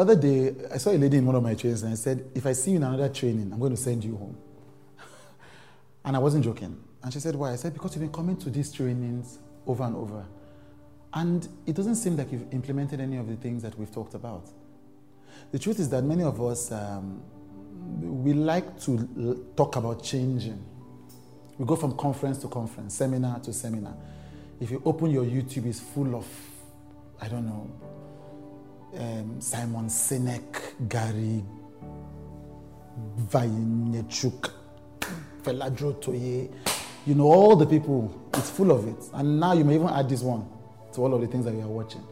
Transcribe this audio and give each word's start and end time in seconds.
other 0.00 0.16
day, 0.16 0.54
I 0.72 0.78
saw 0.78 0.90
a 0.90 0.98
lady 0.98 1.16
in 1.18 1.26
one 1.26 1.34
of 1.36 1.42
my 1.42 1.54
trainings 1.54 1.82
and 1.82 1.92
I 1.92 1.96
said, 1.96 2.30
if 2.34 2.46
I 2.46 2.52
see 2.52 2.72
you 2.72 2.76
in 2.76 2.82
another 2.82 3.08
training, 3.08 3.50
I'm 3.52 3.58
going 3.58 3.74
to 3.74 3.80
send 3.80 4.04
you 4.04 4.16
home. 4.16 4.36
and 6.04 6.16
I 6.16 6.18
wasn't 6.18 6.44
joking. 6.44 6.76
And 7.02 7.12
she 7.12 7.20
said, 7.20 7.34
why? 7.34 7.52
I 7.52 7.56
said, 7.56 7.72
because 7.72 7.94
you've 7.94 8.02
been 8.02 8.12
coming 8.12 8.36
to 8.38 8.50
these 8.50 8.72
trainings 8.72 9.38
over 9.66 9.84
and 9.84 9.96
over. 9.96 10.24
And 11.12 11.48
it 11.66 11.74
doesn't 11.74 11.96
seem 11.96 12.16
like 12.16 12.30
you've 12.30 12.52
implemented 12.52 13.00
any 13.00 13.16
of 13.16 13.28
the 13.28 13.36
things 13.36 13.62
that 13.62 13.78
we've 13.78 13.92
talked 13.92 14.14
about. 14.14 14.48
The 15.50 15.58
truth 15.58 15.80
is 15.80 15.88
that 15.90 16.02
many 16.02 16.22
of 16.22 16.40
us, 16.40 16.70
um, 16.70 17.22
we 18.00 18.32
like 18.32 18.80
to 18.82 19.08
l- 19.18 19.44
talk 19.56 19.76
about 19.76 20.02
changing. 20.02 20.64
We 21.58 21.66
go 21.66 21.76
from 21.76 21.96
conference 21.96 22.38
to 22.38 22.48
conference, 22.48 22.94
seminar 22.94 23.40
to 23.40 23.52
seminar. 23.52 23.94
If 24.60 24.70
you 24.70 24.80
open 24.84 25.10
your 25.10 25.24
YouTube, 25.24 25.66
it's 25.66 25.80
full 25.80 26.14
of, 26.14 26.26
I 27.20 27.28
don't 27.28 27.46
know, 27.46 27.68
um, 28.98 29.40
Simon 29.40 29.86
Sinek, 29.86 30.88
Gary 30.88 31.44
Vaynerchuk, 33.30 34.50
Fela 35.42 35.70
Durotoye, 35.70 36.50
you 37.06 37.14
know, 37.14 37.24
all 37.24 37.56
the 37.56 37.66
people, 37.66 38.14
it's 38.34 38.50
full 38.50 38.70
of 38.70 38.86
it. 38.86 39.02
And 39.14 39.40
now 39.40 39.52
you 39.52 39.64
may 39.64 39.76
even 39.76 39.88
add 39.88 40.08
this 40.08 40.22
one 40.22 40.46
to 40.92 41.00
all 41.00 41.14
of 41.14 41.20
the 41.20 41.26
things 41.26 41.44
that 41.44 41.54
you 41.54 41.62
are 41.62 41.68
watching. 41.68 42.06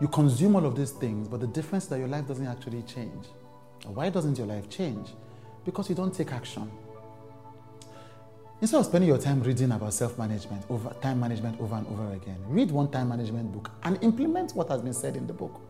You 0.00 0.08
consume 0.08 0.56
all 0.56 0.66
of 0.66 0.76
these 0.76 0.90
things, 0.90 1.28
but 1.28 1.40
the 1.40 1.46
difference 1.46 1.86
that 1.86 1.98
your 1.98 2.08
life 2.08 2.26
doesn't 2.26 2.46
actually 2.46 2.82
change. 2.82 3.26
Why 3.86 4.10
doesn't 4.10 4.38
your 4.38 4.46
life 4.46 4.68
change? 4.68 5.08
Because 5.64 5.88
you 5.88 5.94
don't 5.94 6.14
take 6.14 6.32
action. 6.32 6.70
Instead 8.60 8.78
of 8.78 8.86
spending 8.86 9.08
your 9.08 9.18
time 9.18 9.42
reading 9.42 9.72
about 9.72 9.92
self-management, 9.92 10.64
over 10.70 10.94
time 11.02 11.20
management 11.20 11.60
over 11.60 11.74
and 11.74 11.86
over 11.88 12.12
again, 12.14 12.38
read 12.46 12.70
one 12.70 12.90
time 12.90 13.08
management 13.08 13.52
book 13.52 13.70
and 13.82 14.02
implement 14.02 14.54
what 14.54 14.68
has 14.68 14.80
been 14.80 14.94
said 14.94 15.16
in 15.16 15.26
the 15.26 15.32
book. 15.32 15.60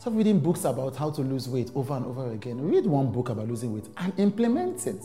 Stop 0.00 0.14
reading 0.14 0.40
books 0.40 0.64
about 0.64 0.96
how 0.96 1.10
to 1.10 1.20
lose 1.20 1.46
weight 1.46 1.70
over 1.74 1.92
and 1.92 2.06
over 2.06 2.32
again. 2.32 2.58
Read 2.58 2.86
one 2.86 3.12
book 3.12 3.28
about 3.28 3.46
losing 3.46 3.74
weight 3.74 3.84
and 3.98 4.18
implement 4.18 4.86
it. 4.86 5.04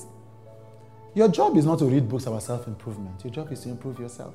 Your 1.14 1.28
job 1.28 1.58
is 1.58 1.66
not 1.66 1.80
to 1.80 1.86
read 1.86 2.08
books 2.08 2.28
about 2.28 2.44
self-improvement. 2.44 3.22
Your 3.25 3.33
job 3.33 3.52
is 3.52 3.59
to 3.64 3.70
improve 3.70 4.00
yourself. 4.00 4.33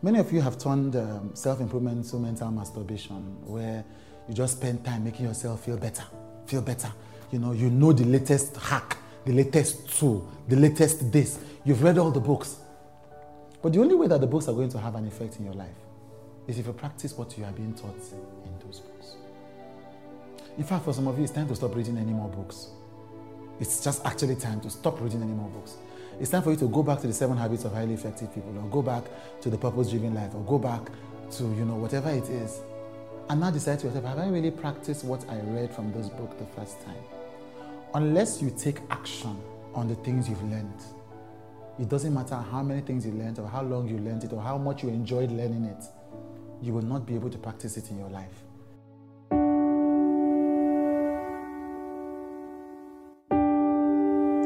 Many 0.00 0.18
of 0.18 0.32
you 0.32 0.40
have 0.40 0.56
turned 0.56 0.96
um, 0.96 1.32
self-improvement 1.34 2.06
to 2.06 2.16
mental 2.16 2.50
masturbation, 2.50 3.36
where 3.44 3.84
you 4.26 4.32
just 4.32 4.56
spend 4.56 4.82
time 4.82 5.04
making 5.04 5.26
yourself 5.26 5.62
feel 5.62 5.76
better, 5.76 6.04
feel 6.46 6.62
better. 6.62 6.90
You 7.30 7.38
know, 7.38 7.52
you 7.52 7.68
know 7.68 7.92
the 7.92 8.06
latest 8.06 8.56
hack, 8.56 8.96
the 9.26 9.34
latest 9.34 9.98
tool, 9.98 10.26
the 10.48 10.56
latest 10.56 11.12
this. 11.12 11.38
You've 11.66 11.82
read 11.82 11.98
all 11.98 12.10
the 12.10 12.18
books. 12.18 12.56
But 13.60 13.74
the 13.74 13.80
only 13.80 13.94
way 13.94 14.06
that 14.06 14.22
the 14.22 14.26
books 14.26 14.48
are 14.48 14.54
going 14.54 14.70
to 14.70 14.78
have 14.78 14.94
an 14.94 15.06
effect 15.06 15.36
in 15.36 15.44
your 15.44 15.52
life 15.52 15.76
is 16.46 16.58
if 16.58 16.66
you 16.66 16.72
practice 16.72 17.12
what 17.14 17.36
you 17.36 17.44
are 17.44 17.52
being 17.52 17.74
taught 17.74 18.00
in 18.46 18.58
those 18.66 18.80
books. 18.80 18.89
In 20.60 20.66
fact, 20.66 20.84
for 20.84 20.92
some 20.92 21.08
of 21.08 21.16
you, 21.16 21.24
it's 21.24 21.32
time 21.32 21.48
to 21.48 21.56
stop 21.56 21.74
reading 21.74 21.96
any 21.96 22.12
more 22.12 22.28
books. 22.28 22.68
It's 23.60 23.82
just 23.82 24.04
actually 24.04 24.36
time 24.36 24.60
to 24.60 24.68
stop 24.68 25.00
reading 25.00 25.22
any 25.22 25.32
more 25.32 25.48
books. 25.48 25.78
It's 26.20 26.30
time 26.30 26.42
for 26.42 26.50
you 26.50 26.58
to 26.58 26.68
go 26.68 26.82
back 26.82 27.00
to 27.00 27.06
the 27.06 27.14
seven 27.14 27.38
habits 27.38 27.64
of 27.64 27.72
highly 27.72 27.94
effective 27.94 28.34
people, 28.34 28.54
or 28.58 28.68
go 28.68 28.82
back 28.82 29.04
to 29.40 29.48
the 29.48 29.56
purpose-driven 29.56 30.12
life, 30.12 30.34
or 30.34 30.44
go 30.44 30.58
back 30.58 30.82
to 31.30 31.44
you 31.44 31.64
know 31.64 31.76
whatever 31.76 32.10
it 32.10 32.28
is, 32.28 32.60
and 33.30 33.40
now 33.40 33.50
decide 33.50 33.78
to 33.78 33.86
yourself: 33.86 34.04
Have 34.04 34.18
I 34.18 34.28
really 34.28 34.50
practiced 34.50 35.02
what 35.02 35.24
I 35.30 35.40
read 35.40 35.74
from 35.74 35.94
this 35.94 36.10
book 36.10 36.38
the 36.38 36.44
first 36.54 36.78
time? 36.82 37.04
Unless 37.94 38.42
you 38.42 38.50
take 38.50 38.80
action 38.90 39.40
on 39.74 39.88
the 39.88 39.94
things 39.94 40.28
you've 40.28 40.42
learned, 40.42 40.82
it 41.78 41.88
doesn't 41.88 42.12
matter 42.12 42.36
how 42.36 42.62
many 42.62 42.82
things 42.82 43.06
you 43.06 43.12
learned, 43.12 43.38
or 43.38 43.48
how 43.48 43.62
long 43.62 43.88
you 43.88 43.96
learned 43.96 44.24
it, 44.24 44.34
or 44.34 44.42
how 44.42 44.58
much 44.58 44.82
you 44.82 44.90
enjoyed 44.90 45.30
learning 45.30 45.64
it. 45.64 45.84
You 46.60 46.74
will 46.74 46.82
not 46.82 47.06
be 47.06 47.14
able 47.14 47.30
to 47.30 47.38
practice 47.38 47.78
it 47.78 47.90
in 47.90 47.98
your 47.98 48.10
life. 48.10 48.44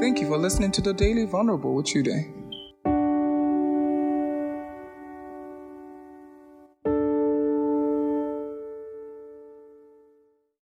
Thank 0.04 0.20
you 0.20 0.28
for 0.28 0.36
listening 0.36 0.70
to 0.72 0.82
the 0.82 0.92
Daily 0.92 1.24
Vulnerable 1.24 1.74
with 1.74 1.86
Chude. 1.86 2.43